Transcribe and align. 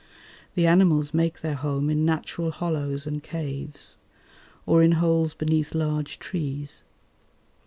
The 0.55 0.65
animals 0.65 1.13
make 1.13 1.41
their 1.41 1.53
home 1.53 1.87
in 1.87 2.03
natural 2.03 2.49
hollows 2.49 3.05
and 3.05 3.21
caves, 3.21 3.99
or 4.65 4.81
in 4.81 4.93
holes 4.93 5.35
beneath 5.35 5.75
large 5.75 6.17
trees. 6.17 6.81